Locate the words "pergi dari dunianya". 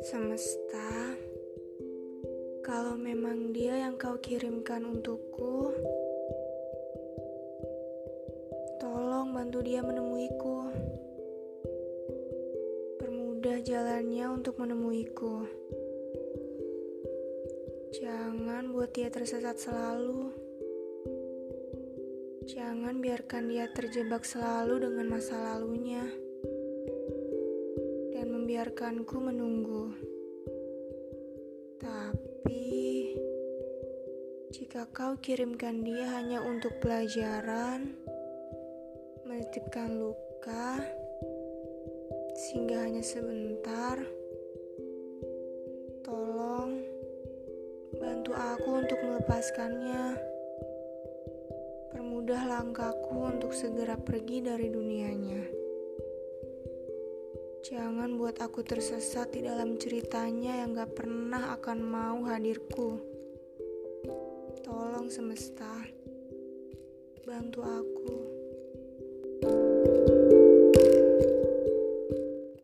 53.98-55.50